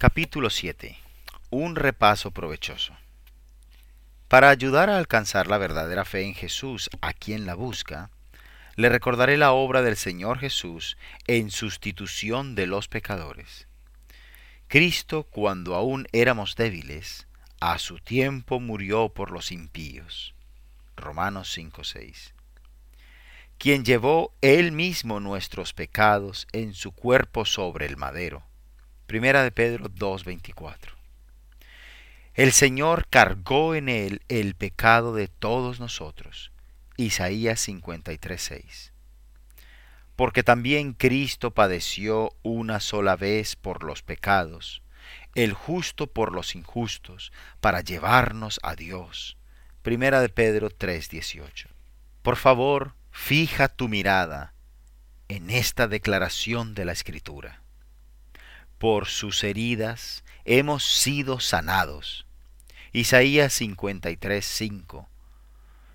Capítulo 0.00 0.48
7. 0.48 0.96
Un 1.50 1.74
repaso 1.74 2.30
provechoso. 2.30 2.96
Para 4.28 4.48
ayudar 4.48 4.90
a 4.90 4.96
alcanzar 4.96 5.48
la 5.48 5.58
verdadera 5.58 6.04
fe 6.04 6.22
en 6.22 6.34
Jesús 6.34 6.88
a 7.00 7.12
quien 7.12 7.46
la 7.46 7.54
busca, 7.54 8.12
le 8.76 8.90
recordaré 8.90 9.36
la 9.36 9.50
obra 9.50 9.82
del 9.82 9.96
Señor 9.96 10.38
Jesús 10.38 10.96
en 11.26 11.50
sustitución 11.50 12.54
de 12.54 12.68
los 12.68 12.86
pecadores. 12.86 13.66
Cristo, 14.68 15.24
cuando 15.24 15.74
aún 15.74 16.06
éramos 16.12 16.54
débiles, 16.54 17.26
a 17.58 17.80
su 17.80 17.98
tiempo 17.98 18.60
murió 18.60 19.08
por 19.08 19.32
los 19.32 19.50
impíos. 19.50 20.32
Romanos 20.94 21.52
5:6. 21.52 22.34
Quien 23.58 23.84
llevó 23.84 24.32
él 24.42 24.70
mismo 24.70 25.18
nuestros 25.18 25.72
pecados 25.72 26.46
en 26.52 26.72
su 26.72 26.92
cuerpo 26.92 27.44
sobre 27.44 27.86
el 27.86 27.96
madero. 27.96 28.47
Primera 29.08 29.42
de 29.42 29.50
Pedro 29.50 29.88
2:24. 29.88 30.92
El 32.34 32.52
Señor 32.52 33.06
cargó 33.08 33.74
en 33.74 33.88
él 33.88 34.20
el 34.28 34.54
pecado 34.54 35.14
de 35.14 35.28
todos 35.28 35.80
nosotros. 35.80 36.52
Isaías 36.98 37.58
53:6. 37.66 38.92
Porque 40.14 40.42
también 40.42 40.92
Cristo 40.92 41.52
padeció 41.52 42.34
una 42.42 42.80
sola 42.80 43.16
vez 43.16 43.56
por 43.56 43.82
los 43.82 44.02
pecados, 44.02 44.82
el 45.34 45.54
justo 45.54 46.08
por 46.08 46.34
los 46.34 46.54
injustos, 46.54 47.32
para 47.62 47.80
llevarnos 47.80 48.60
a 48.62 48.74
Dios. 48.74 49.38
Primera 49.80 50.20
de 50.20 50.28
Pedro 50.28 50.68
3:18. 50.68 51.70
Por 52.20 52.36
favor, 52.36 52.92
fija 53.10 53.68
tu 53.68 53.88
mirada 53.88 54.52
en 55.28 55.48
esta 55.48 55.88
declaración 55.88 56.74
de 56.74 56.84
la 56.84 56.92
Escritura 56.92 57.62
por 58.78 59.06
sus 59.06 59.42
heridas 59.44 60.24
hemos 60.44 60.84
sido 60.84 61.40
sanados. 61.40 62.26
Isaías 62.92 63.60
53:5, 63.60 65.08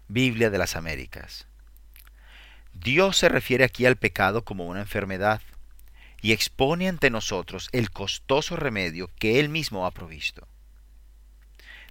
Biblia 0.07 0.49
de 0.49 0.57
las 0.57 0.75
Américas. 0.75 1.47
Dios 2.73 3.17
se 3.17 3.29
refiere 3.29 3.63
aquí 3.63 3.85
al 3.85 3.95
pecado 3.95 4.43
como 4.43 4.67
una 4.67 4.81
enfermedad 4.81 5.41
y 6.21 6.33
expone 6.33 6.87
ante 6.87 7.09
nosotros 7.09 7.69
el 7.71 7.89
costoso 7.91 8.55
remedio 8.55 9.09
que 9.19 9.39
Él 9.39 9.49
mismo 9.49 9.85
ha 9.85 9.91
provisto. 9.91 10.47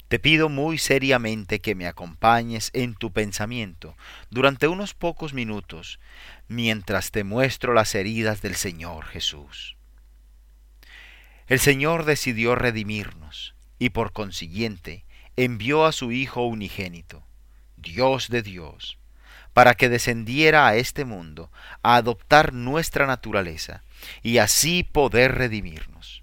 Te 0.08 0.18
pido 0.18 0.50
muy 0.50 0.76
seriamente 0.76 1.60
que 1.60 1.74
me 1.74 1.86
acompañes 1.86 2.70
en 2.74 2.94
tu 2.94 3.12
pensamiento 3.12 3.96
durante 4.30 4.68
unos 4.68 4.92
pocos 4.92 5.32
minutos 5.32 6.00
mientras 6.48 7.10
te 7.10 7.24
muestro 7.24 7.72
las 7.72 7.94
heridas 7.94 8.42
del 8.42 8.56
Señor 8.56 9.06
Jesús. 9.06 9.76
El 11.48 11.58
Señor 11.58 12.04
decidió 12.04 12.54
redimirnos 12.54 13.54
y 13.78 13.90
por 13.90 14.12
consiguiente 14.12 15.04
envió 15.36 15.84
a 15.84 15.92
su 15.92 16.12
Hijo 16.12 16.46
unigénito, 16.46 17.24
Dios 17.76 18.28
de 18.28 18.42
Dios, 18.42 18.98
para 19.52 19.74
que 19.74 19.88
descendiera 19.88 20.66
a 20.66 20.76
este 20.76 21.04
mundo 21.04 21.50
a 21.82 21.96
adoptar 21.96 22.52
nuestra 22.52 23.06
naturaleza 23.06 23.82
y 24.22 24.38
así 24.38 24.84
poder 24.84 25.34
redimirnos. 25.34 26.22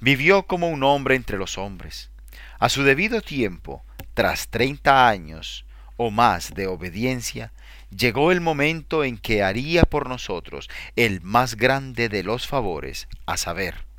Vivió 0.00 0.42
como 0.44 0.68
un 0.68 0.82
hombre 0.82 1.14
entre 1.14 1.38
los 1.38 1.56
hombres. 1.56 2.10
A 2.58 2.68
su 2.68 2.82
debido 2.82 3.22
tiempo, 3.22 3.84
tras 4.14 4.48
treinta 4.48 5.08
años 5.08 5.64
o 5.96 6.10
más 6.10 6.54
de 6.54 6.66
obediencia, 6.66 7.52
llegó 7.90 8.32
el 8.32 8.40
momento 8.40 9.04
en 9.04 9.18
que 9.18 9.42
haría 9.42 9.84
por 9.84 10.08
nosotros 10.08 10.68
el 10.96 11.20
más 11.20 11.54
grande 11.54 12.08
de 12.08 12.24
los 12.24 12.46
favores, 12.46 13.08
a 13.26 13.36
saber, 13.36 13.91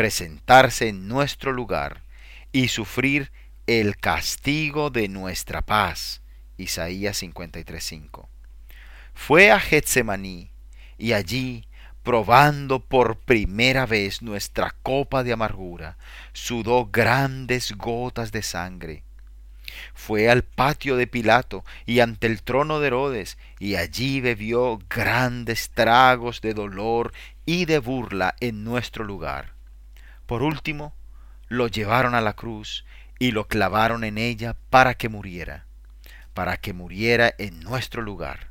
presentarse 0.00 0.88
en 0.88 1.08
nuestro 1.08 1.52
lugar 1.52 2.04
y 2.52 2.68
sufrir 2.68 3.30
el 3.66 3.98
castigo 3.98 4.88
de 4.88 5.08
nuestra 5.08 5.60
paz. 5.60 6.22
Isaías 6.56 7.22
53:5. 7.22 8.30
Fue 9.12 9.50
a 9.50 9.60
Getsemaní 9.60 10.52
y 10.96 11.12
allí, 11.12 11.66
probando 12.02 12.80
por 12.80 13.18
primera 13.18 13.84
vez 13.84 14.22
nuestra 14.22 14.74
copa 14.82 15.22
de 15.22 15.34
amargura, 15.34 15.98
sudó 16.32 16.86
grandes 16.86 17.72
gotas 17.72 18.32
de 18.32 18.42
sangre. 18.42 19.02
Fue 19.92 20.30
al 20.30 20.44
patio 20.44 20.96
de 20.96 21.08
Pilato 21.08 21.62
y 21.84 22.00
ante 22.00 22.26
el 22.26 22.42
trono 22.42 22.80
de 22.80 22.86
Herodes, 22.86 23.36
y 23.58 23.74
allí 23.74 24.22
bebió 24.22 24.78
grandes 24.88 25.68
tragos 25.68 26.40
de 26.40 26.54
dolor 26.54 27.12
y 27.44 27.66
de 27.66 27.78
burla 27.80 28.34
en 28.40 28.64
nuestro 28.64 29.04
lugar 29.04 29.59
por 30.30 30.44
último, 30.44 30.94
lo 31.48 31.66
llevaron 31.66 32.14
a 32.14 32.20
la 32.20 32.34
cruz 32.34 32.84
y 33.18 33.32
lo 33.32 33.48
clavaron 33.48 34.04
en 34.04 34.16
ella 34.16 34.54
para 34.70 34.94
que 34.94 35.08
muriera, 35.08 35.66
para 36.34 36.56
que 36.56 36.72
muriera 36.72 37.34
en 37.38 37.58
nuestro 37.58 38.00
lugar. 38.00 38.46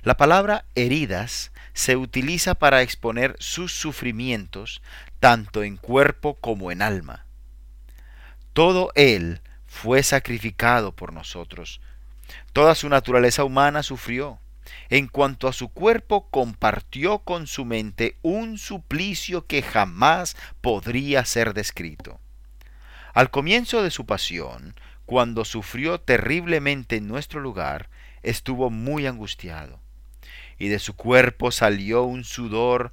La 0.00 0.16
palabra 0.16 0.64
heridas 0.74 1.52
se 1.74 1.96
utiliza 1.96 2.54
para 2.54 2.80
exponer 2.80 3.36
sus 3.38 3.70
sufrimientos 3.70 4.80
tanto 5.20 5.62
en 5.62 5.76
cuerpo 5.76 6.36
como 6.36 6.72
en 6.72 6.80
alma. 6.80 7.26
Todo 8.54 8.90
Él 8.94 9.42
fue 9.66 10.02
sacrificado 10.02 10.92
por 10.92 11.12
nosotros. 11.12 11.82
Toda 12.54 12.74
su 12.74 12.88
naturaleza 12.88 13.44
humana 13.44 13.82
sufrió 13.82 14.40
en 14.88 15.06
cuanto 15.08 15.48
a 15.48 15.52
su 15.52 15.68
cuerpo, 15.68 16.28
compartió 16.30 17.20
con 17.20 17.46
su 17.46 17.64
mente 17.64 18.16
un 18.22 18.58
suplicio 18.58 19.46
que 19.46 19.62
jamás 19.62 20.36
podría 20.60 21.24
ser 21.24 21.54
descrito. 21.54 22.20
Al 23.14 23.30
comienzo 23.30 23.82
de 23.82 23.90
su 23.90 24.06
pasión, 24.06 24.74
cuando 25.06 25.44
sufrió 25.44 26.00
terriblemente 26.00 26.96
en 26.96 27.08
nuestro 27.08 27.40
lugar, 27.40 27.88
estuvo 28.22 28.70
muy 28.70 29.06
angustiado, 29.06 29.80
y 30.58 30.68
de 30.68 30.78
su 30.78 30.94
cuerpo 30.94 31.50
salió 31.50 32.02
un 32.02 32.24
sudor 32.24 32.92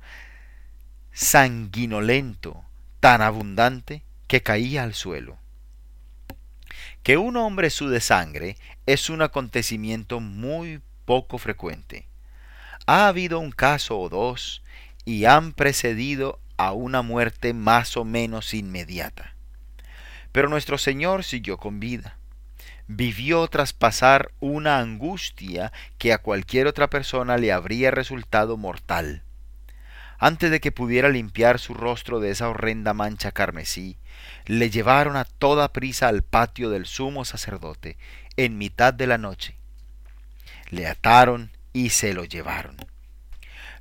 sanguinolento, 1.12 2.64
tan 3.00 3.22
abundante 3.22 4.04
que 4.28 4.42
caía 4.42 4.84
al 4.84 4.94
suelo. 4.94 5.38
Que 7.04 7.18
un 7.18 7.38
hombre 7.38 7.70
sude 7.70 8.02
sangre 8.02 8.58
es 8.86 9.10
un 9.10 9.22
acontecimiento 9.22 10.20
muy 10.20 10.82
poco 11.06 11.38
frecuente. 11.38 12.08
Ha 12.88 13.08
habido 13.08 13.40
un 13.40 13.52
caso 13.52 14.00
o 14.00 14.10
dos 14.10 14.62
y 15.06 15.26
han 15.26 15.54
precedido 15.54 16.40
a 16.58 16.72
una 16.74 17.02
muerte 17.02 17.54
más 17.54 17.98
o 17.98 18.06
menos 18.06 18.54
inmediata. 18.54 19.36
Pero 20.32 20.50
nuestro 20.50 20.78
Señor 20.78 21.24
siguió 21.24 21.58
con 21.58 21.80
vida. 21.80 22.18
Vivió 22.88 23.48
tras 23.48 23.74
pasar 23.74 24.32
una 24.40 24.80
angustia 24.80 25.72
que 25.98 26.14
a 26.14 26.20
cualquier 26.20 26.68
otra 26.68 26.90
persona 26.90 27.38
le 27.38 27.52
habría 27.52 27.90
resultado 27.90 28.58
mortal. 28.58 29.24
Antes 30.18 30.52
de 30.52 30.60
que 30.60 30.72
pudiera 30.72 31.10
limpiar 31.10 31.60
su 31.60 31.74
rostro 31.74 32.20
de 32.20 32.32
esa 32.32 32.50
horrenda 32.50 32.94
mancha 32.94 33.32
carmesí, 33.32 33.98
le 34.46 34.70
llevaron 34.70 35.18
a 35.18 35.26
toda 35.26 35.74
prisa 35.74 36.08
al 36.08 36.22
patio 36.22 36.70
del 36.70 36.86
sumo 36.86 37.26
sacerdote 37.26 37.98
en 38.38 38.58
mitad 38.58 38.94
de 38.94 39.08
la 39.08 39.18
noche 39.18 39.58
le 40.70 40.88
ataron 40.88 41.52
y 41.74 41.90
se 41.90 42.14
lo 42.14 42.24
llevaron. 42.24 42.78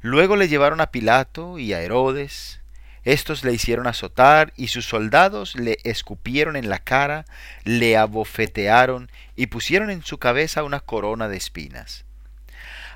Luego 0.01 0.37
le 0.37 0.49
llevaron 0.49 0.81
a 0.81 0.91
Pilato 0.91 1.59
y 1.59 1.73
a 1.73 1.81
Herodes. 1.81 2.61
Estos 3.05 3.45
le 3.45 3.53
hicieron 3.53 3.87
azotar 3.87 4.53
y 4.57 4.69
sus 4.69 4.87
soldados 4.87 5.57
le 5.57 5.79
escupieron 5.85 6.57
en 6.57 6.69
la 6.69 6.79
cara, 6.79 7.25
le 7.65 7.97
abofetearon 7.97 9.11
y 9.37 9.47
pusieron 9.47 9.91
en 9.91 10.03
su 10.03 10.19
cabeza 10.19 10.63
una 10.63 10.81
corona 10.81 11.29
de 11.29 11.37
espinas. 11.37 12.05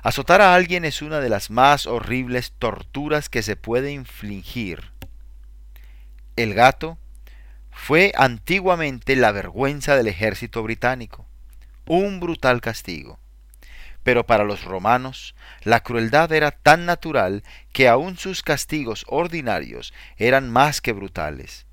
Azotar 0.01 0.41
a 0.41 0.55
alguien 0.55 0.85
es 0.85 1.01
una 1.01 1.19
de 1.19 1.29
las 1.29 1.49
más 1.49 1.85
horribles 1.85 2.53
torturas 2.57 3.27
que 3.27 3.41
se 3.41 3.55
puede 3.55 3.91
infligir. 3.91 4.91
El 6.35 6.53
gato 6.53 6.97
fue 7.71 8.13
antiguamente 8.15 9.15
la 9.15 9.31
vergüenza 9.31 9.95
del 9.95 10.07
ejército 10.07 10.63
británico, 10.63 11.25
un 11.85 12.19
brutal 12.19 12.61
castigo. 12.61 13.19
Pero 14.03 14.25
para 14.25 14.43
los 14.43 14.63
romanos 14.63 15.35
la 15.63 15.81
crueldad 15.81 16.31
era 16.31 16.51
tan 16.51 16.85
natural 16.85 17.43
que 17.73 17.87
aun 17.87 18.17
sus 18.17 18.43
castigos 18.43 19.05
ordinarios 19.07 19.93
eran 20.17 20.49
más 20.49 20.81
que 20.81 20.93
brutales. 20.93 21.65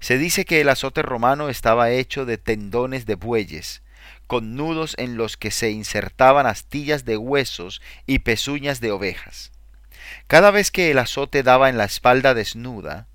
Se 0.00 0.18
dice 0.18 0.44
que 0.44 0.60
el 0.60 0.68
azote 0.68 1.02
romano 1.02 1.48
estaba 1.48 1.90
hecho 1.90 2.26
de 2.26 2.38
tendones 2.38 3.06
de 3.06 3.14
bueyes, 3.14 3.82
con 4.26 4.56
nudos 4.56 4.94
en 4.98 5.16
los 5.16 5.36
que 5.36 5.50
se 5.50 5.70
insertaban 5.70 6.46
astillas 6.46 7.04
de 7.04 7.16
huesos 7.16 7.80
y 8.06 8.20
pezuñas 8.20 8.80
de 8.80 8.92
ovejas. 8.92 9.52
Cada 10.26 10.50
vez 10.50 10.70
que 10.70 10.90
el 10.90 10.98
azote 10.98 11.42
daba 11.42 11.68
en 11.68 11.78
la 11.78 11.84
espalda 11.84 12.34
desnuda, 12.34 13.08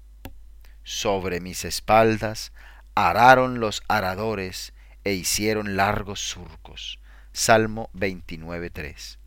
sobre 0.84 1.40
mis 1.40 1.64
espaldas 1.64 2.52
araron 2.96 3.60
los 3.60 3.84
aradores 3.88 4.74
e 5.04 5.14
hicieron 5.14 5.76
largos 5.76 6.20
surcos. 6.20 7.00
Salmo 7.34 7.90
29.3. 7.94 9.18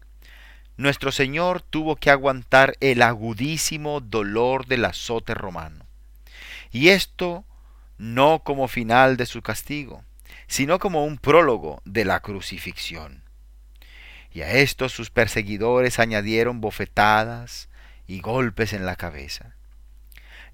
Nuestro 0.76 1.12
Señor 1.12 1.62
tuvo 1.62 1.96
que 1.96 2.10
aguantar 2.10 2.76
el 2.80 3.02
agudísimo 3.02 4.00
dolor 4.00 4.66
del 4.66 4.84
azote 4.84 5.34
romano. 5.34 5.86
y 6.72 6.88
esto 6.88 7.44
no 7.98 8.40
como 8.40 8.66
final 8.66 9.16
de 9.16 9.26
su 9.26 9.40
castigo, 9.42 10.04
sino 10.48 10.80
como 10.80 11.04
un 11.04 11.18
prólogo 11.18 11.80
de 11.84 12.04
la 12.04 12.20
crucifixión. 12.20 13.22
Y 14.32 14.42
a 14.42 14.50
esto 14.54 14.88
sus 14.88 15.10
perseguidores 15.10 16.00
añadieron 16.00 16.60
bofetadas 16.60 17.68
y 18.08 18.20
golpes 18.20 18.72
en 18.72 18.84
la 18.84 18.96
cabeza. 18.96 19.54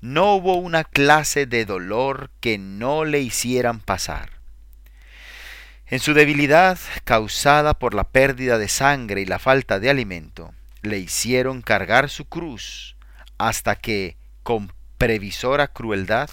No 0.02 0.34
hubo 0.34 0.56
una 0.56 0.84
clase 0.84 1.46
de 1.46 1.64
dolor 1.64 2.30
que 2.40 2.58
no 2.58 3.06
le 3.06 3.20
hicieran 3.20 3.80
pasar. 3.80 4.39
En 5.90 5.98
su 5.98 6.14
debilidad 6.14 6.78
causada 7.02 7.74
por 7.74 7.94
la 7.94 8.04
pérdida 8.04 8.58
de 8.58 8.68
sangre 8.68 9.22
y 9.22 9.26
la 9.26 9.40
falta 9.40 9.80
de 9.80 9.90
alimento, 9.90 10.54
le 10.82 10.98
hicieron 10.98 11.62
cargar 11.62 12.08
su 12.08 12.26
cruz 12.26 12.94
hasta 13.38 13.74
que, 13.74 14.16
con 14.44 14.72
previsora 14.98 15.66
crueldad, 15.66 16.30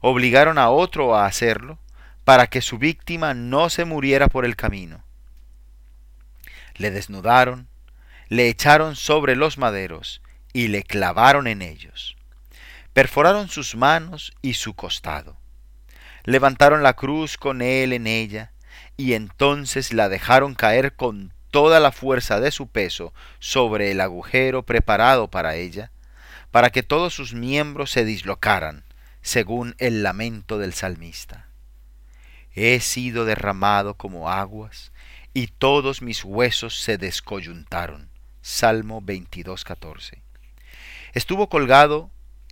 obligaron 0.00 0.58
a 0.58 0.70
otro 0.70 1.14
a 1.14 1.26
hacerlo 1.26 1.78
para 2.24 2.48
que 2.48 2.60
su 2.60 2.78
víctima 2.78 3.32
no 3.32 3.70
se 3.70 3.84
muriera 3.84 4.26
por 4.26 4.44
el 4.44 4.56
camino. 4.56 5.04
Le 6.74 6.90
desnudaron, 6.90 7.68
le 8.28 8.48
echaron 8.48 8.96
sobre 8.96 9.36
los 9.36 9.56
maderos 9.56 10.20
y 10.52 10.66
le 10.66 10.82
clavaron 10.82 11.46
en 11.46 11.62
ellos. 11.62 12.16
Perforaron 12.92 13.50
sus 13.50 13.76
manos 13.76 14.32
y 14.42 14.54
su 14.54 14.74
costado. 14.74 15.36
Levantaron 16.24 16.82
la 16.82 16.94
cruz 16.94 17.36
con 17.36 17.62
él 17.62 17.92
en 17.92 18.08
ella 18.08 18.50
y 19.00 19.14
entonces 19.14 19.94
la 19.94 20.10
dejaron 20.10 20.54
caer 20.54 20.94
con 20.94 21.32
toda 21.50 21.80
la 21.80 21.90
fuerza 21.90 22.38
de 22.38 22.50
su 22.50 22.66
peso 22.66 23.14
sobre 23.38 23.90
el 23.90 24.00
agujero 24.02 24.66
preparado 24.66 25.30
para 25.30 25.56
ella, 25.56 25.90
para 26.50 26.68
que 26.68 26.82
todos 26.82 27.14
sus 27.14 27.32
miembros 27.32 27.90
se 27.90 28.04
dislocaran, 28.04 28.84
según 29.22 29.74
el 29.78 30.02
lamento 30.02 30.58
del 30.58 30.74
salmista. 30.74 31.48
He 32.52 32.78
sido 32.80 33.24
derramado 33.24 33.94
como 33.94 34.28
aguas, 34.28 34.92
y 35.32 35.46
todos 35.46 36.02
mis 36.02 36.22
huesos 36.22 36.78
se 36.82 36.98
descoyuntaron. 36.98 38.10
Salmo 38.42 39.00
22.14. 39.00 40.20
Estuvo 41.14 41.48
colgado 41.48 42.10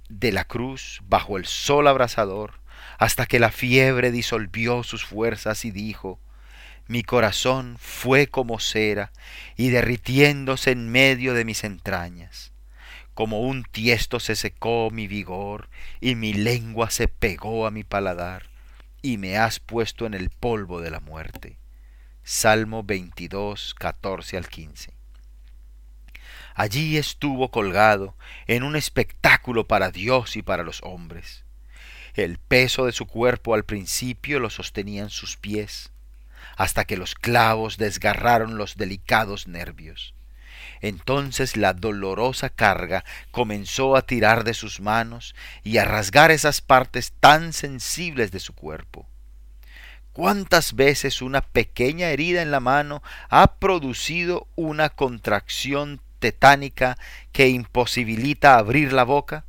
de 0.08 0.32
la 0.32 0.44
cruz 0.44 1.02
bajo 1.04 1.36
el 1.36 1.44
sol 1.44 1.88
abrasador, 1.88 2.54
hasta 2.96 3.26
que 3.26 3.38
la 3.38 3.50
fiebre 3.50 4.10
disolvió 4.10 4.82
sus 4.82 5.04
fuerzas 5.04 5.66
y 5.66 5.72
dijo, 5.72 6.18
mi 6.88 7.02
corazón 7.02 7.76
fue 7.78 8.28
como 8.28 8.58
cera 8.58 9.12
y 9.56 9.68
derritiéndose 9.68 10.70
en 10.70 10.90
medio 10.90 11.34
de 11.34 11.44
mis 11.44 11.62
entrañas. 11.62 12.52
Como 13.12 13.42
un 13.42 13.64
tiesto 13.64 14.20
se 14.20 14.34
secó 14.34 14.88
mi 14.90 15.06
vigor 15.06 15.68
y 16.00 16.14
mi 16.14 16.32
lengua 16.32 16.88
se 16.88 17.06
pegó 17.06 17.66
a 17.66 17.70
mi 17.70 17.84
paladar 17.84 18.46
y 19.02 19.18
me 19.18 19.36
has 19.36 19.60
puesto 19.60 20.06
en 20.06 20.14
el 20.14 20.30
polvo 20.30 20.80
de 20.80 20.90
la 20.90 21.00
muerte. 21.00 21.58
Salmo 22.24 22.82
22, 22.82 23.74
14 23.74 24.38
al 24.38 24.48
15. 24.48 24.94
Allí 26.54 26.96
estuvo 26.96 27.50
colgado 27.50 28.16
en 28.46 28.62
un 28.62 28.76
espectáculo 28.76 29.66
para 29.66 29.90
Dios 29.90 30.36
y 30.36 30.42
para 30.42 30.62
los 30.62 30.80
hombres. 30.82 31.44
El 32.14 32.38
peso 32.38 32.86
de 32.86 32.92
su 32.92 33.06
cuerpo 33.06 33.52
al 33.52 33.64
principio 33.64 34.40
lo 34.40 34.48
sostenían 34.48 35.10
sus 35.10 35.36
pies 35.36 35.92
hasta 36.58 36.84
que 36.84 36.96
los 36.96 37.14
clavos 37.14 37.78
desgarraron 37.78 38.58
los 38.58 38.76
delicados 38.76 39.46
nervios. 39.46 40.14
Entonces 40.80 41.56
la 41.56 41.72
dolorosa 41.72 42.50
carga 42.50 43.04
comenzó 43.30 43.96
a 43.96 44.02
tirar 44.02 44.42
de 44.42 44.54
sus 44.54 44.80
manos 44.80 45.36
y 45.62 45.78
a 45.78 45.84
rasgar 45.84 46.32
esas 46.32 46.60
partes 46.60 47.12
tan 47.20 47.52
sensibles 47.52 48.32
de 48.32 48.40
su 48.40 48.54
cuerpo. 48.54 49.08
¿Cuántas 50.12 50.74
veces 50.74 51.22
una 51.22 51.42
pequeña 51.42 52.08
herida 52.08 52.42
en 52.42 52.50
la 52.50 52.58
mano 52.58 53.04
ha 53.28 53.58
producido 53.60 54.48
una 54.56 54.88
contracción 54.88 56.00
tetánica 56.18 56.98
que 57.30 57.48
imposibilita 57.48 58.58
abrir 58.58 58.92
la 58.92 59.04
boca? 59.04 59.44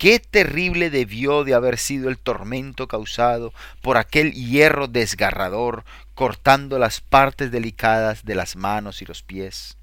Qué 0.00 0.18
terrible 0.18 0.88
debió 0.88 1.44
de 1.44 1.52
haber 1.52 1.76
sido 1.76 2.08
el 2.08 2.16
tormento 2.16 2.88
causado 2.88 3.52
por 3.82 3.98
aquel 3.98 4.32
hierro 4.32 4.88
desgarrador 4.88 5.84
cortando 6.14 6.78
las 6.78 7.02
partes 7.02 7.50
delicadas 7.50 8.24
de 8.24 8.34
las 8.34 8.56
manos 8.56 9.02
y 9.02 9.04
los 9.04 9.22
pies. 9.22 9.76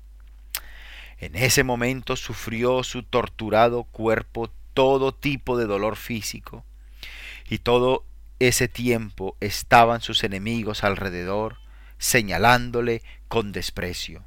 En 1.19 1.35
ese 1.35 1.63
momento 1.63 2.15
sufrió 2.15 2.81
su 2.83 3.03
torturado 3.03 3.83
cuerpo 3.83 4.49
todo 4.73 5.13
tipo 5.13 5.55
de 5.55 5.67
dolor 5.67 5.95
físico, 5.95 6.65
y 7.47 7.59
todo 7.59 8.03
ese 8.39 8.67
tiempo 8.67 9.37
estaban 9.39 10.01
sus 10.01 10.23
enemigos 10.23 10.83
alrededor, 10.83 11.57
señalándole 11.99 13.03
con 13.27 13.51
desprecio, 13.51 14.23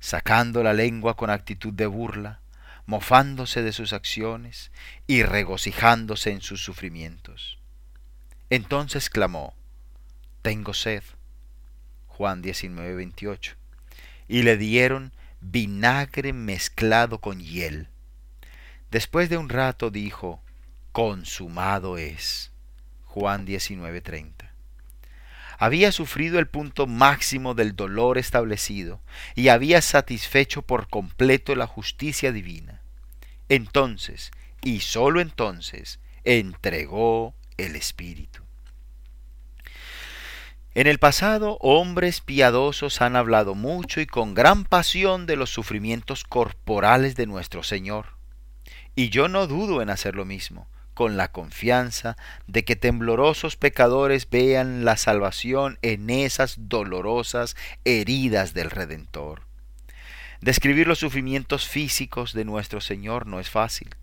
sacando 0.00 0.64
la 0.64 0.72
lengua 0.72 1.14
con 1.14 1.30
actitud 1.30 1.72
de 1.72 1.86
burla, 1.86 2.40
mofándose 2.88 3.62
de 3.62 3.74
sus 3.74 3.92
acciones 3.92 4.72
y 5.06 5.22
regocijándose 5.22 6.30
en 6.30 6.40
sus 6.40 6.64
sufrimientos. 6.64 7.58
Entonces 8.48 9.10
clamó, 9.10 9.54
Tengo 10.40 10.72
sed. 10.72 11.02
Juan 12.06 12.40
19, 12.40 12.94
28. 12.94 13.56
Y 14.26 14.42
le 14.42 14.56
dieron 14.56 15.12
vinagre 15.42 16.32
mezclado 16.32 17.20
con 17.20 17.40
hiel. 17.40 17.88
Después 18.90 19.28
de 19.28 19.36
un 19.36 19.50
rato 19.50 19.90
dijo, 19.90 20.42
Consumado 20.92 21.98
es. 21.98 22.52
Juan 23.04 23.44
19, 23.44 24.00
30 24.00 24.47
había 25.58 25.90
sufrido 25.90 26.38
el 26.38 26.46
punto 26.46 26.86
máximo 26.86 27.54
del 27.54 27.74
dolor 27.74 28.16
establecido 28.16 29.00
y 29.34 29.48
había 29.48 29.82
satisfecho 29.82 30.62
por 30.62 30.88
completo 30.88 31.56
la 31.56 31.66
justicia 31.66 32.30
divina. 32.30 32.80
Entonces, 33.48 34.30
y 34.62 34.80
sólo 34.80 35.20
entonces, 35.20 35.98
entregó 36.22 37.34
el 37.56 37.74
Espíritu. 37.74 38.42
En 40.74 40.86
el 40.86 40.98
pasado, 40.98 41.58
hombres 41.60 42.20
piadosos 42.20 43.02
han 43.02 43.16
hablado 43.16 43.56
mucho 43.56 44.00
y 44.00 44.06
con 44.06 44.34
gran 44.34 44.64
pasión 44.64 45.26
de 45.26 45.34
los 45.34 45.50
sufrimientos 45.50 46.22
corporales 46.22 47.16
de 47.16 47.26
nuestro 47.26 47.64
Señor. 47.64 48.16
Y 48.94 49.08
yo 49.08 49.28
no 49.28 49.48
dudo 49.48 49.82
en 49.82 49.90
hacer 49.90 50.14
lo 50.14 50.24
mismo, 50.24 50.68
con 50.98 51.16
la 51.16 51.30
confianza 51.30 52.16
de 52.48 52.64
que 52.64 52.74
temblorosos 52.74 53.54
pecadores 53.54 54.28
vean 54.28 54.84
la 54.84 54.96
salvación 54.96 55.78
en 55.80 56.10
esas 56.10 56.56
dolorosas 56.68 57.54
heridas 57.84 58.52
del 58.52 58.68
Redentor. 58.68 59.42
Describir 60.40 60.88
los 60.88 60.98
sufrimientos 60.98 61.68
físicos 61.68 62.32
de 62.32 62.44
nuestro 62.44 62.80
Señor 62.80 63.28
no 63.28 63.38
es 63.38 63.48
fácil, 63.48 63.94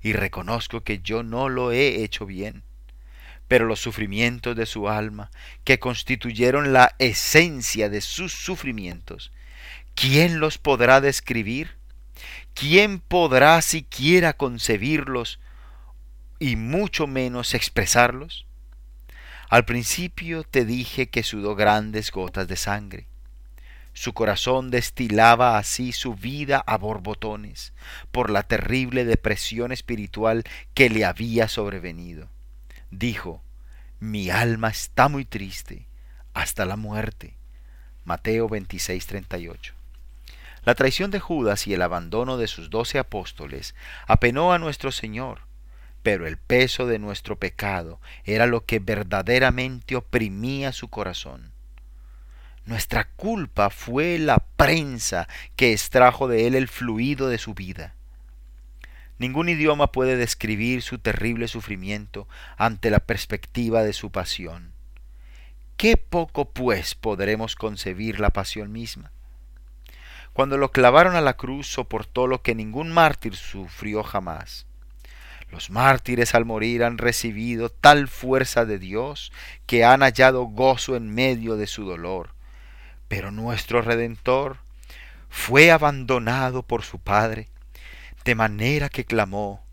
y 0.00 0.12
reconozco 0.12 0.84
que 0.84 1.00
yo 1.00 1.24
no 1.24 1.48
lo 1.48 1.72
he 1.72 2.04
hecho 2.04 2.24
bien. 2.24 2.62
Pero 3.48 3.66
los 3.66 3.80
sufrimientos 3.80 4.54
de 4.54 4.66
su 4.66 4.88
alma, 4.88 5.32
que 5.64 5.80
constituyeron 5.80 6.72
la 6.72 6.94
esencia 7.00 7.88
de 7.88 8.00
sus 8.00 8.32
sufrimientos, 8.32 9.32
¿quién 9.96 10.38
los 10.38 10.56
podrá 10.58 11.00
describir? 11.00 11.78
¿Quién 12.54 13.00
podrá 13.00 13.60
siquiera 13.60 14.34
concebirlos 14.34 15.40
y 16.38 16.56
mucho 16.56 17.06
menos 17.06 17.54
expresarlos? 17.54 18.46
Al 19.48 19.64
principio 19.64 20.44
te 20.44 20.64
dije 20.64 21.08
que 21.08 21.22
sudó 21.22 21.54
grandes 21.54 22.10
gotas 22.10 22.48
de 22.48 22.56
sangre. 22.56 23.06
Su 23.94 24.12
corazón 24.12 24.70
destilaba 24.70 25.58
así 25.58 25.92
su 25.92 26.14
vida 26.14 26.62
a 26.66 26.76
borbotones 26.76 27.72
por 28.12 28.30
la 28.30 28.42
terrible 28.42 29.04
depresión 29.04 29.72
espiritual 29.72 30.44
que 30.74 30.90
le 30.90 31.04
había 31.04 31.48
sobrevenido. 31.48 32.28
Dijo, 32.90 33.42
mi 33.98 34.30
alma 34.30 34.68
está 34.68 35.08
muy 35.08 35.24
triste 35.24 35.86
hasta 36.34 36.64
la 36.64 36.76
muerte. 36.76 37.34
Mateo 38.04 38.48
26:38. 38.48 39.72
La 40.64 40.74
traición 40.74 41.10
de 41.10 41.18
Judas 41.18 41.66
y 41.66 41.74
el 41.74 41.82
abandono 41.82 42.36
de 42.36 42.46
sus 42.46 42.70
doce 42.70 42.98
apóstoles 42.98 43.74
apenó 44.06 44.52
a 44.52 44.58
nuestro 44.58 44.92
Señor 44.92 45.47
pero 46.02 46.26
el 46.26 46.36
peso 46.36 46.86
de 46.86 46.98
nuestro 46.98 47.38
pecado 47.38 48.00
era 48.24 48.46
lo 48.46 48.64
que 48.64 48.78
verdaderamente 48.78 49.96
oprimía 49.96 50.72
su 50.72 50.88
corazón. 50.88 51.52
Nuestra 52.64 53.08
culpa 53.16 53.70
fue 53.70 54.18
la 54.18 54.38
prensa 54.56 55.28
que 55.56 55.72
extrajo 55.72 56.28
de 56.28 56.46
él 56.46 56.54
el 56.54 56.68
fluido 56.68 57.28
de 57.28 57.38
su 57.38 57.54
vida. 57.54 57.94
Ningún 59.18 59.48
idioma 59.48 59.90
puede 59.90 60.16
describir 60.16 60.82
su 60.82 60.98
terrible 60.98 61.48
sufrimiento 61.48 62.28
ante 62.56 62.90
la 62.90 63.00
perspectiva 63.00 63.82
de 63.82 63.92
su 63.92 64.12
pasión. 64.12 64.72
¿Qué 65.76 65.96
poco, 65.96 66.50
pues, 66.50 66.94
podremos 66.94 67.56
concebir 67.56 68.20
la 68.20 68.30
pasión 68.30 68.70
misma? 68.70 69.10
Cuando 70.32 70.56
lo 70.56 70.70
clavaron 70.70 71.16
a 71.16 71.20
la 71.20 71.36
cruz 71.36 71.66
soportó 71.66 72.26
lo 72.26 72.42
que 72.42 72.54
ningún 72.54 72.92
mártir 72.92 73.34
sufrió 73.34 74.04
jamás 74.04 74.67
Los 75.50 75.70
mártires 75.70 76.34
al 76.34 76.44
morir 76.44 76.84
han 76.84 76.98
recibido 76.98 77.70
tal 77.70 78.08
fuerza 78.08 78.64
de 78.64 78.78
Dios 78.78 79.32
que 79.66 79.84
han 79.84 80.00
hallado 80.00 80.44
gozo 80.44 80.94
en 80.94 81.12
medio 81.14 81.56
de 81.56 81.66
su 81.66 81.84
dolor. 81.84 82.34
Pero 83.08 83.30
nuestro 83.30 83.80
Redentor 83.80 84.58
fue 85.30 85.70
abandonado 85.70 86.62
por 86.62 86.84
su 86.84 86.98
Padre, 86.98 87.48
de 88.24 88.34
manera 88.34 88.88
que 88.88 89.04
clamó, 89.04 89.64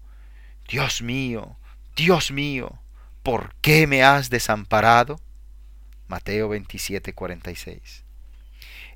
Dios 0.67 1.01
mío, 1.01 1.57
Dios 1.95 2.31
mío, 2.31 2.79
¿por 3.23 3.53
qué 3.61 3.87
me 3.87 4.03
has 4.03 4.29
desamparado? 4.29 5.19
Mateo 6.07 6.49
27, 6.49 7.13
46. 7.13 8.03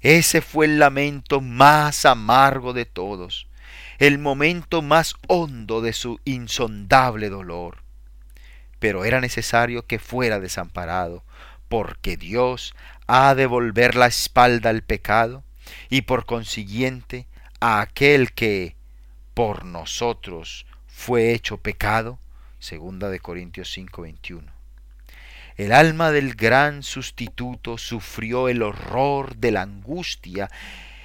Ese 0.02 0.42
fue 0.42 0.66
el 0.66 0.80
lamento 0.80 1.42
más 1.42 2.06
amargo 2.06 2.72
de 2.72 2.86
todos, 2.86 3.49
el 4.00 4.18
momento 4.18 4.82
más 4.82 5.16
hondo 5.28 5.82
de 5.82 5.92
su 5.92 6.22
insondable 6.24 7.30
dolor. 7.30 7.84
Pero 8.80 9.04
era 9.04 9.20
necesario 9.20 9.86
que 9.86 10.00
fuera 10.00 10.40
desamparado, 10.40 11.24
porque 11.68 12.16
Dios 12.16 12.74
ha 13.08 13.36
de 13.36 13.46
volver 13.46 13.96
la 13.96 14.08
espalda 14.08 14.70
al 14.70 14.84
pecado 14.84 15.44
y 15.90 16.04
por 16.04 16.26
consiguiente 16.26 17.28
a 17.60 17.82
aquel 17.82 18.32
que 18.32 18.76
por 19.34 19.66
nosotros 19.66 20.66
fue 20.88 21.34
hecho 21.34 21.58
pecado. 21.58 22.20
Segunda 22.60 23.10
de 23.10 23.20
Corintios 23.20 23.70
5:21. 23.78 24.54
El 25.58 25.74
alma 25.74 26.12
del 26.12 26.36
gran 26.36 26.84
sustituto 26.84 27.78
sufrió 27.78 28.48
el 28.48 28.62
horror 28.62 29.36
de 29.36 29.52
la 29.52 29.64
angustia 29.64 30.50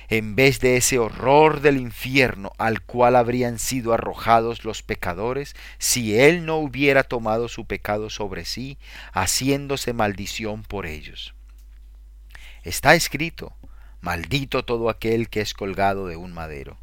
en 0.08 0.36
vez 0.36 0.60
de 0.60 0.76
ese 0.76 0.98
horror 0.98 1.60
del 1.60 1.78
infierno 1.78 2.52
al 2.58 2.82
cual 2.82 3.16
habrían 3.16 3.58
sido 3.58 3.92
arrojados 3.92 4.64
los 4.64 4.82
pecadores 4.82 5.54
si 5.78 6.18
él 6.18 6.46
no 6.46 6.56
hubiera 6.56 7.02
tomado 7.04 7.48
su 7.48 7.66
pecado 7.66 8.10
sobre 8.10 8.44
sí, 8.44 8.78
haciéndose 9.12 9.92
maldición 9.92 10.62
por 10.62 10.86
ellos. 10.86 11.34
Está 12.62 12.94
escrito, 12.94 13.52
maldito 14.00 14.64
todo 14.64 14.88
aquel 14.88 15.28
que 15.28 15.40
es 15.40 15.54
colgado 15.54 16.06
de 16.06 16.16
un 16.16 16.32
madero. 16.32 16.78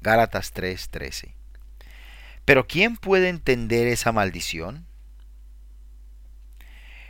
Gálatas 0.00 0.52
3:13. 0.54 1.34
Pero 2.44 2.66
¿quién 2.66 2.96
puede 2.96 3.28
entender 3.28 3.86
esa 3.88 4.10
maldición? 4.10 4.87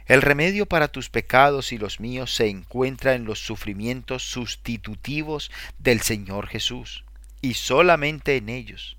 El 0.08 0.22
remedio 0.22 0.64
para 0.64 0.88
tus 0.88 1.10
pecados 1.10 1.70
y 1.70 1.76
los 1.76 2.00
míos 2.00 2.34
se 2.34 2.48
encuentra 2.48 3.14
en 3.14 3.26
los 3.26 3.40
sufrimientos 3.40 4.22
sustitutivos 4.22 5.50
del 5.78 6.00
Señor 6.00 6.46
Jesús, 6.46 7.04
y 7.42 7.52
solamente 7.54 8.36
en 8.36 8.48
ellos. 8.48 8.96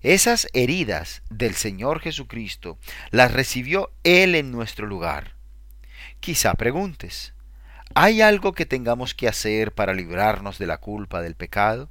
Esas 0.00 0.48
heridas 0.54 1.20
del 1.28 1.54
Señor 1.54 2.00
Jesucristo 2.00 2.78
las 3.10 3.30
recibió 3.30 3.92
Él 4.04 4.34
en 4.34 4.50
nuestro 4.50 4.86
lugar. 4.86 5.34
Quizá 6.20 6.54
preguntes, 6.54 7.34
¿hay 7.94 8.22
algo 8.22 8.54
que 8.54 8.64
tengamos 8.64 9.14
que 9.14 9.28
hacer 9.28 9.72
para 9.72 9.92
librarnos 9.92 10.58
de 10.58 10.66
la 10.66 10.78
culpa 10.78 11.20
del 11.20 11.34
pecado? 11.34 11.90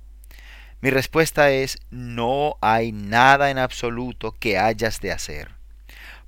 Mi 0.81 0.89
respuesta 0.89 1.51
es, 1.51 1.77
no 1.91 2.57
hay 2.60 2.91
nada 2.91 3.51
en 3.51 3.60
absoluto 3.60 4.31
que 4.31 4.57
hayas 4.57 5.00
de 5.00 5.12
hacer. 5.12 5.61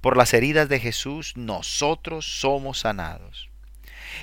Por 0.04 0.18
las 0.18 0.34
heridas 0.34 0.68
de 0.68 0.82
Jesús 0.82 1.38
nosotros 1.38 2.26
somos 2.26 2.80
sanados. 2.80 3.50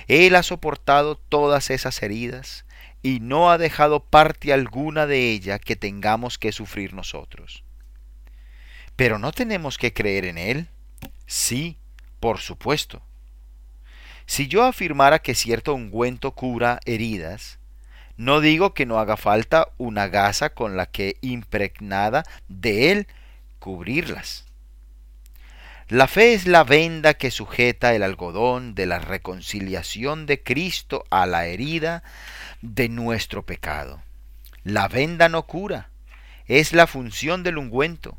Él 0.07 0.35
ha 0.35 0.43
soportado 0.43 1.15
todas 1.15 1.71
esas 1.71 2.03
heridas 2.03 2.65
y 3.01 3.19
no 3.19 3.49
ha 3.49 3.57
dejado 3.57 4.03
parte 4.03 4.53
alguna 4.53 5.07
de 5.07 5.31
ella 5.31 5.57
que 5.57 5.75
tengamos 5.75 6.37
que 6.37 6.51
sufrir 6.51 6.93
nosotros. 6.93 7.63
Pero 8.95 9.17
no 9.17 9.31
tenemos 9.31 9.79
que 9.79 9.91
creer 9.91 10.25
en 10.25 10.37
Él. 10.37 10.67
Sí, 11.25 11.79
por 12.19 12.37
supuesto. 12.37 13.01
Si 14.27 14.47
yo 14.47 14.65
afirmara 14.65 15.17
que 15.17 15.33
cierto 15.33 15.73
ungüento 15.73 16.35
cura 16.35 16.79
heridas, 16.85 17.57
no 18.17 18.39
digo 18.39 18.75
que 18.75 18.85
no 18.85 18.99
haga 18.99 19.17
falta 19.17 19.69
una 19.79 20.09
gasa 20.09 20.53
con 20.53 20.77
la 20.77 20.85
que 20.85 21.17
impregnada 21.21 22.23
de 22.49 22.91
él 22.91 23.07
cubrirlas. 23.57 24.45
La 25.91 26.07
fe 26.07 26.33
es 26.33 26.47
la 26.47 26.63
venda 26.63 27.15
que 27.15 27.31
sujeta 27.31 27.93
el 27.93 28.03
algodón 28.03 28.75
de 28.75 28.85
la 28.85 28.99
reconciliación 28.99 30.25
de 30.25 30.41
Cristo 30.41 31.03
a 31.09 31.25
la 31.25 31.47
herida 31.47 32.01
de 32.61 32.87
nuestro 32.87 33.45
pecado. 33.45 34.01
La 34.63 34.87
venda 34.87 35.27
no 35.27 35.45
cura, 35.47 35.89
es 36.45 36.71
la 36.71 36.87
función 36.87 37.43
del 37.43 37.57
ungüento. 37.57 38.17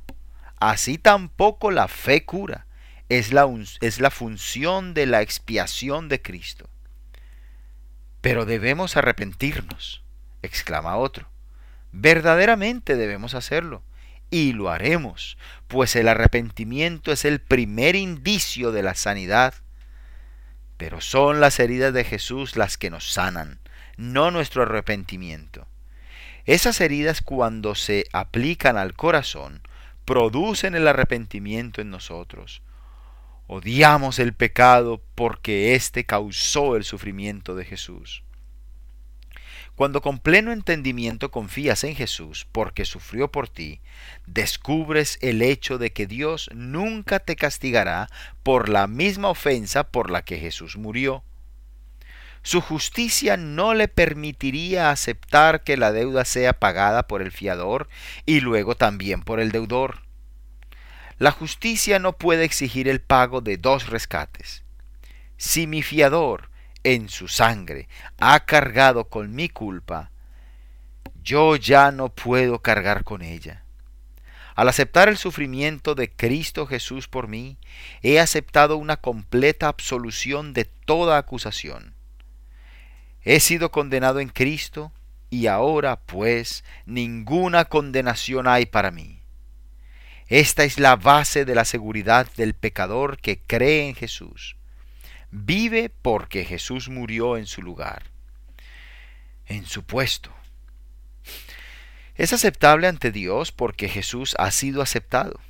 Así 0.60 0.98
tampoco 0.98 1.70
la 1.70 1.88
fe 1.88 2.26
cura, 2.26 2.66
es 3.08 3.32
la, 3.32 3.48
es 3.80 4.00
la 4.00 4.10
función 4.10 4.92
de 4.92 5.06
la 5.06 5.22
expiación 5.22 6.10
de 6.10 6.20
Cristo. 6.20 6.68
Pero 8.20 8.44
debemos 8.44 8.98
arrepentirnos, 8.98 10.04
exclama 10.42 10.98
otro. 10.98 11.26
Verdaderamente 11.90 12.96
debemos 12.96 13.34
hacerlo 13.34 13.82
y 14.32 14.54
lo 14.54 14.70
haremos, 14.70 15.36
pues 15.68 15.94
el 15.94 16.08
arrepentimiento 16.08 17.12
es 17.12 17.26
el 17.26 17.38
primer 17.38 17.94
indicio 17.96 18.72
de 18.72 18.82
la 18.82 18.94
sanidad. 18.94 19.52
Pero 20.78 21.02
son 21.02 21.38
las 21.38 21.60
heridas 21.60 21.92
de 21.92 22.02
Jesús 22.02 22.56
las 22.56 22.78
que 22.78 22.88
nos 22.88 23.12
sanan, 23.12 23.60
no 23.98 24.30
nuestro 24.30 24.62
arrepentimiento. 24.62 25.68
Esas 26.46 26.80
heridas 26.80 27.20
cuando 27.20 27.74
se 27.74 28.06
aplican 28.14 28.78
al 28.78 28.94
corazón, 28.94 29.60
producen 30.06 30.74
el 30.74 30.88
arrepentimiento 30.88 31.82
en 31.82 31.90
nosotros. 31.90 32.62
Odiamos 33.48 34.18
el 34.18 34.32
pecado 34.32 35.02
porque 35.14 35.74
éste 35.74 36.06
causó 36.06 36.76
el 36.76 36.84
sufrimiento 36.84 37.54
de 37.54 37.66
Jesús. 37.66 38.24
Cuando 39.74 40.02
con 40.02 40.18
pleno 40.18 40.52
entendimiento 40.52 41.30
confías 41.30 41.82
en 41.84 41.94
Jesús 41.94 42.46
porque 42.52 42.84
sufrió 42.84 43.32
por 43.32 43.48
ti, 43.48 43.80
descubres 44.26 45.18
el 45.22 45.40
hecho 45.40 45.78
de 45.78 45.92
que 45.92 46.06
Dios 46.06 46.50
nunca 46.52 47.20
te 47.20 47.36
castigará 47.36 48.08
por 48.42 48.68
la 48.68 48.86
misma 48.86 49.28
ofensa 49.28 49.84
por 49.84 50.10
la 50.10 50.22
que 50.22 50.38
Jesús 50.38 50.76
murió. 50.76 51.24
Su 52.42 52.60
justicia 52.60 53.36
no 53.36 53.72
le 53.72 53.88
permitiría 53.88 54.90
aceptar 54.90 55.62
que 55.62 55.76
la 55.76 55.92
deuda 55.92 56.24
sea 56.24 56.52
pagada 56.58 57.06
por 57.06 57.22
el 57.22 57.30
fiador 57.30 57.88
y 58.26 58.40
luego 58.40 58.76
también 58.76 59.22
por 59.22 59.40
el 59.40 59.52
deudor. 59.52 60.02
La 61.18 61.30
justicia 61.30 61.98
no 62.00 62.14
puede 62.14 62.44
exigir 62.44 62.88
el 62.88 63.00
pago 63.00 63.40
de 63.40 63.56
dos 63.56 63.86
rescates. 63.86 64.64
Si 65.36 65.68
mi 65.68 65.82
fiador 65.82 66.50
en 66.84 67.08
su 67.08 67.28
sangre 67.28 67.88
ha 68.18 68.44
cargado 68.44 69.08
con 69.08 69.34
mi 69.34 69.48
culpa, 69.48 70.10
yo 71.22 71.56
ya 71.56 71.92
no 71.92 72.08
puedo 72.08 72.60
cargar 72.60 73.04
con 73.04 73.22
ella. 73.22 73.64
Al 74.54 74.68
aceptar 74.68 75.08
el 75.08 75.16
sufrimiento 75.16 75.94
de 75.94 76.10
Cristo 76.10 76.66
Jesús 76.66 77.08
por 77.08 77.26
mí, 77.26 77.56
he 78.02 78.20
aceptado 78.20 78.76
una 78.76 78.98
completa 78.98 79.68
absolución 79.68 80.52
de 80.52 80.64
toda 80.64 81.16
acusación. 81.16 81.94
He 83.22 83.40
sido 83.40 83.70
condenado 83.70 84.20
en 84.20 84.28
Cristo 84.28 84.92
y 85.30 85.46
ahora 85.46 86.00
pues 86.00 86.64
ninguna 86.84 87.64
condenación 87.64 88.46
hay 88.46 88.66
para 88.66 88.90
mí. 88.90 89.20
Esta 90.26 90.64
es 90.64 90.78
la 90.78 90.96
base 90.96 91.44
de 91.44 91.54
la 91.54 91.64
seguridad 91.64 92.26
del 92.36 92.54
pecador 92.54 93.18
que 93.18 93.38
cree 93.38 93.88
en 93.88 93.94
Jesús 93.94 94.56
vive 95.32 95.88
porque 95.88 96.44
Jesús 96.44 96.88
murió 96.88 97.36
en 97.36 97.46
su 97.46 97.62
lugar, 97.62 98.04
en 99.46 99.66
su 99.66 99.82
puesto. 99.82 100.30
Es 102.14 102.32
aceptable 102.32 102.86
ante 102.86 103.10
Dios 103.10 103.50
porque 103.50 103.88
Jesús 103.88 104.36
ha 104.38 104.50
sido 104.50 104.82
aceptado. 104.82 105.40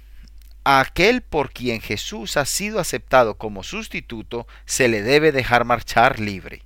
A 0.65 0.79
aquel 0.79 1.23
por 1.23 1.53
quien 1.53 1.81
Jesús 1.81 2.37
ha 2.37 2.45
sido 2.45 2.79
aceptado 2.79 3.37
como 3.37 3.65
sustituto 3.65 4.47
se 4.65 4.87
le 4.87 5.03
debe 5.03 5.33
dejar 5.33 5.65
marchar 5.65 6.21
libre. 6.21 6.62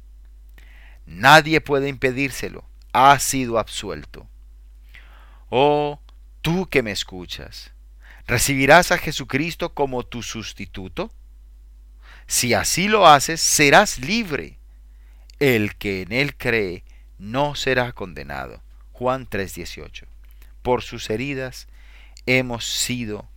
Nadie 1.07 1.63
puede 1.63 1.89
impedírselo, 1.89 2.69
ha 2.93 3.19
sido 3.19 3.59
absuelto. 3.59 4.29
Oh, 5.49 6.01
tú 6.43 6.67
que 6.67 6.83
me 6.83 6.91
escuchas, 6.91 7.73
¿recibirás 8.27 8.93
a 8.93 8.99
Jesucristo 8.99 9.73
como 9.73 10.03
tu 10.03 10.23
sustituto? 10.23 11.11
Si 12.27 12.55
así 12.55 12.89
lo 12.89 13.07
haces, 13.07 13.41
serás 13.41 13.99
libre. 13.99 14.59
El 15.39 15.77
que 15.77 16.03
en 16.03 16.13
él 16.13 16.37
cree 16.37 16.85
no 17.19 17.55
será 17.55 17.93
condenado. 17.93 18.63
Juan 18.93 19.27
3:18. 19.27 20.07
Por 20.63 20.83
sus 20.83 21.11
heridas 21.11 21.69
hemos 22.27 22.65
sido 22.67 23.29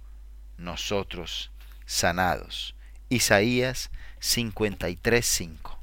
nosotros 0.58 1.52
sanados. 1.86 2.76
Isaías 3.10 3.90
53:5. 4.20 5.79